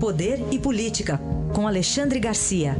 [0.00, 1.20] Poder e Política,
[1.54, 2.74] com Alexandre Garcia.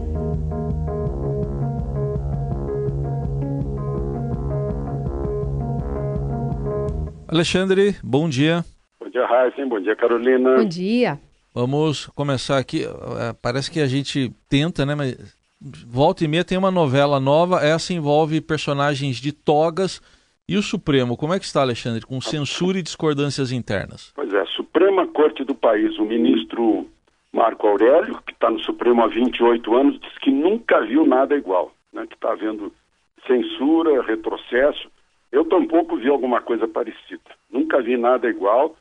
[7.29, 8.64] Alexandre, bom dia.
[8.98, 9.67] Bom dia, Raíssa.
[9.67, 10.56] Bom dia, Carolina.
[10.56, 11.21] Bom dia.
[11.54, 12.85] Vamos começar aqui.
[12.85, 14.94] É, parece que a gente tenta, né?
[14.94, 15.37] Mas
[15.87, 17.60] volta e meia tem uma novela nova.
[17.62, 20.00] Essa envolve personagens de togas
[20.48, 24.10] e o Supremo, como é que está, Alexandre, com censura e discordâncias internas?
[24.16, 26.88] Pois é, a Suprema Corte do país, o ministro
[27.33, 31.73] Marco Aurélio, que está no Supremo há 28 anos, diz que nunca viu nada igual,
[31.93, 32.06] né?
[32.06, 32.73] que está havendo
[33.27, 34.91] censura, retrocesso.
[35.30, 37.23] Eu tampouco vi alguma coisa parecida.
[37.51, 38.75] Nunca vi nada igual.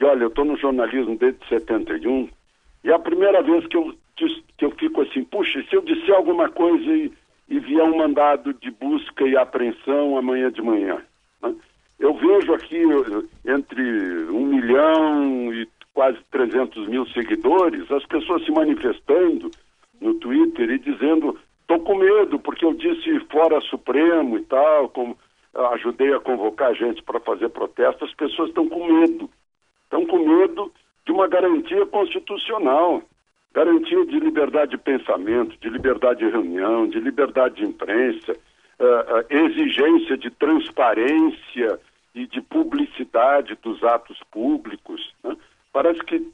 [0.00, 2.28] E olha, eu estou no jornalismo desde 71
[2.84, 6.14] e é a primeira vez que eu, que eu fico assim, puxa, se eu disser
[6.14, 7.12] alguma coisa e,
[7.48, 11.02] e vier um mandado de busca e apreensão amanhã de manhã,
[11.42, 11.54] né?
[11.98, 12.80] Eu vejo aqui
[13.44, 13.82] entre
[14.30, 15.47] um milhão
[15.98, 19.50] quase 300 mil seguidores, as pessoas se manifestando
[20.00, 25.18] no Twitter e dizendo: estou com medo porque eu disse fora Supremo e tal, como
[25.72, 29.28] ajudei a convocar gente para fazer protesto, as pessoas estão com medo.
[29.82, 30.72] Estão com medo
[31.04, 33.02] de uma garantia constitucional
[33.52, 40.16] garantia de liberdade de pensamento, de liberdade de reunião, de liberdade de imprensa, uh, exigência
[40.16, 41.80] de transparência
[42.14, 45.12] e de publicidade dos atos públicos.
[45.24, 45.36] Né?
[45.78, 46.28] Parece que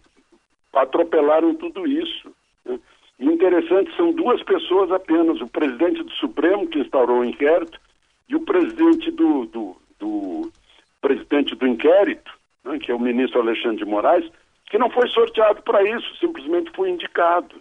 [0.72, 2.34] atropelaram tudo isso.
[2.64, 2.80] Né?
[3.20, 7.78] interessante, são duas pessoas apenas, o presidente do Supremo, que instaurou o inquérito,
[8.26, 10.52] e o presidente do, do, do
[10.98, 12.32] presidente do inquérito,
[12.64, 14.24] né, que é o ministro Alexandre de Moraes,
[14.70, 17.54] que não foi sorteado para isso, simplesmente foi indicado.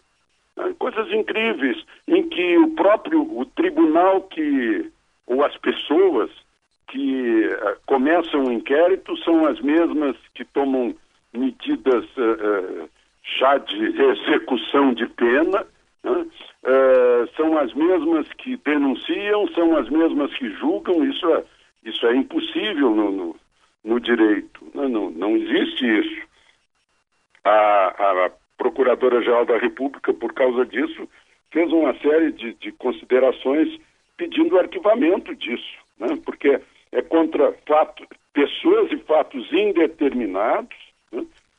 [0.56, 0.73] Né?
[0.80, 4.90] Coisas incríveis, em que o próprio o tribunal que,
[5.28, 6.31] ou as pessoas
[6.88, 10.95] que uh, começam o inquérito são as mesmas que tomam
[11.34, 12.89] medidas uh, uh,
[13.39, 15.66] já de execução de pena,
[16.03, 16.25] né?
[17.36, 21.44] são as mesmas que denunciam, são as mesmas que julgam, isso é,
[21.84, 23.35] isso é impossível no, no,
[23.84, 24.88] no direito, né?
[24.88, 26.22] não, não existe isso.
[27.44, 31.08] A, a Procuradora-Geral da República, por causa disso,
[31.52, 33.79] fez uma série de, de considerações
[34.18, 36.18] pedindo arquivamento disso, né?
[36.25, 36.59] porque
[36.91, 40.75] é contra fato, pessoas e fatos indeterminados?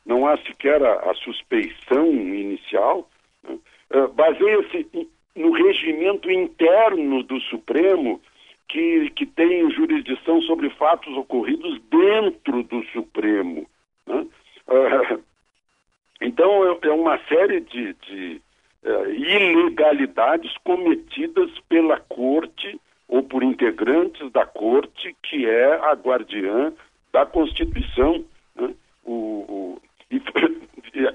[0.05, 3.09] Não há sequer a, a suspeição inicial,
[3.43, 3.57] né?
[3.91, 8.21] uh, baseia-se no regimento interno do Supremo,
[8.69, 13.67] que, que tem jurisdição sobre fatos ocorridos dentro do Supremo.
[14.07, 14.25] Né?
[14.67, 15.23] Uh,
[16.21, 18.41] então, é, é uma série de, de
[18.83, 26.73] uh, ilegalidades cometidas pela Corte ou por integrantes da Corte, que é a guardiã
[27.11, 28.25] da Constituição.
[28.55, 28.73] Né?
[29.03, 29.81] O, o,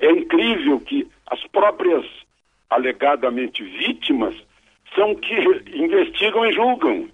[0.01, 0.13] é
[0.51, 2.05] incrível que as próprias
[2.69, 4.35] alegadamente vítimas
[4.95, 5.35] são que
[5.75, 7.09] investigam e julgam.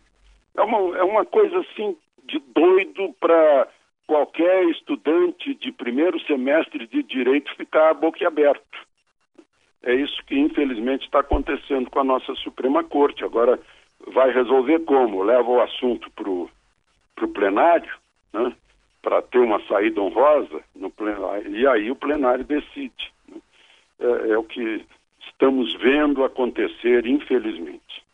[0.56, 3.68] É uma, é uma coisa assim de doido para
[4.06, 8.86] qualquer estudante de primeiro semestre de direito ficar boquiaberto.
[9.82, 13.24] É isso que infelizmente está acontecendo com a nossa Suprema Corte.
[13.24, 13.58] Agora
[14.08, 15.22] vai resolver como?
[15.22, 17.92] Leva o assunto para o plenário,
[18.32, 18.52] né?
[19.02, 23.12] para ter uma saída honrosa no plenário, e aí o plenário decide.
[23.98, 24.84] É, é o que
[25.28, 28.04] estamos vendo acontecer, infelizmente.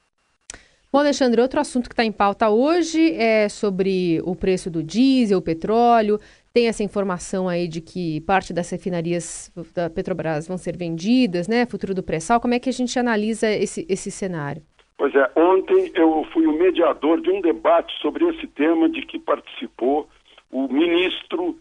[0.93, 5.39] Bom, Alexandre, outro assunto que está em pauta hoje é sobre o preço do diesel,
[5.39, 6.19] o petróleo.
[6.53, 11.65] Tem essa informação aí de que parte das refinarias da Petrobras vão ser vendidas, né?
[11.65, 12.41] Futuro do pré-sal.
[12.41, 14.63] Como é que a gente analisa esse, esse cenário?
[14.99, 19.19] Pois é, ontem eu fui o mediador de um debate sobre esse tema de que
[19.19, 20.07] participou
[20.51, 21.59] o ministro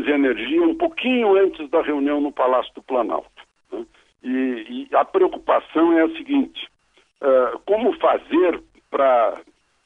[0.00, 3.30] Minas e Energia um pouquinho antes da reunião no Palácio do Planalto.
[3.72, 3.84] Né?
[4.22, 6.68] E, e a preocupação é a seguinte:
[7.20, 9.40] uh, como fazer para,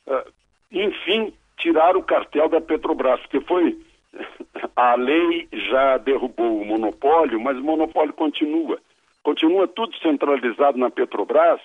[0.06, 0.32] uh,
[0.70, 3.78] enfim, tirar o cartel da Petrobras, porque foi
[4.76, 8.78] a lei já derrubou o monopólio, mas o monopólio continua.
[9.22, 11.61] Continua tudo centralizado na Petrobras,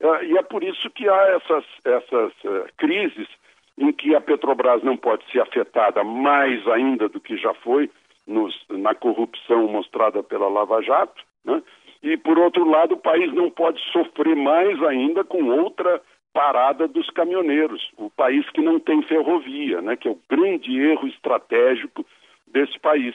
[0.00, 2.32] uh, e é por isso que há essas, essas
[2.76, 3.28] crises
[3.78, 7.90] em que a Petrobras não pode ser afetada mais ainda do que já foi
[8.26, 11.62] nos, na corrupção mostrada pela Lava Jato, né?
[12.02, 16.00] E, por outro lado, o país não pode sofrer mais ainda com outra
[16.32, 17.90] parada dos caminhoneiros.
[17.96, 22.04] O país que não tem ferrovia, né, que é o grande erro estratégico
[22.46, 23.14] desse país.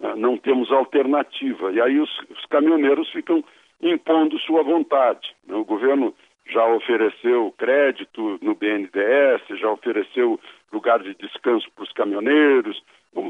[0.00, 1.72] Ah, não temos alternativa.
[1.72, 3.42] E aí os, os caminhoneiros ficam
[3.82, 5.34] impondo sua vontade.
[5.46, 5.54] Né?
[5.56, 6.14] O governo
[6.46, 10.38] já ofereceu crédito no BNDES, já ofereceu
[10.72, 12.82] lugar de descanso para os caminhoneiros,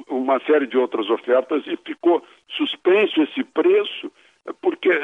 [0.08, 4.10] uma série de outras ofertas e ficou suspenso esse preço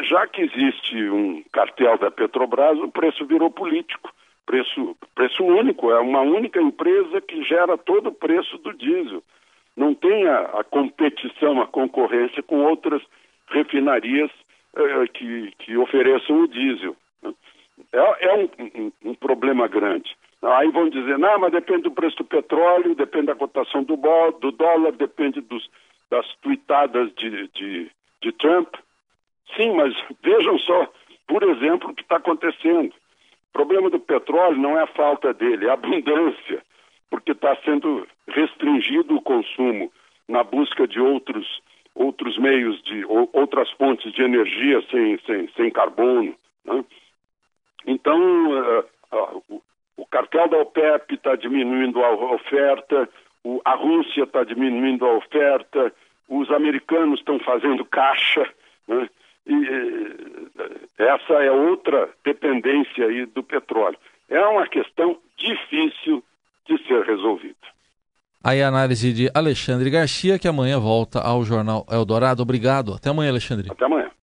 [0.03, 4.13] já que existe um cartel da Petrobras, o preço virou político.
[4.45, 9.23] Preço, preço único, é uma única empresa que gera todo o preço do diesel.
[9.77, 13.03] Não tem a, a competição, a concorrência com outras
[13.49, 14.31] refinarias
[14.75, 16.97] eh, que, que ofereçam o diesel.
[17.93, 20.15] É, é um, um, um, problema grande.
[20.43, 23.97] Aí vão dizer, não, mas depende do preço do petróleo, depende da cotação do,
[24.41, 25.69] do dólar, depende dos,
[26.11, 27.91] das tuitadas de, de,
[28.23, 28.75] de Trump.
[29.57, 30.87] Sim, mas vejam só,
[31.27, 32.93] por exemplo, o que está acontecendo.
[33.49, 36.63] O problema do petróleo não é a falta dele, é a abundância,
[37.11, 39.91] porque está sendo restringido o consumo
[40.29, 41.61] na busca de outros,
[41.95, 46.35] outros meios, de outras fontes de energia sem, sem, sem carbono.
[46.65, 46.85] Né?
[47.89, 48.21] Então,
[48.51, 49.63] uh, uh,
[49.97, 53.09] o, cartel da OPEP está diminuindo a oferta,
[53.65, 55.91] a Rússia está diminuindo a oferta,
[56.29, 58.47] os americanos estão fazendo caixa.
[58.87, 59.09] Né?
[59.47, 59.67] E
[60.99, 63.97] essa é outra dependência aí do petróleo.
[64.29, 66.23] É uma questão difícil
[66.67, 67.57] de ser resolvida.
[68.45, 72.43] Aí a análise de Alexandre Garcia, que amanhã volta ao Jornal Eldorado.
[72.43, 72.93] Obrigado.
[72.93, 73.71] Até amanhã, Alexandre.
[73.71, 74.11] Até amanhã.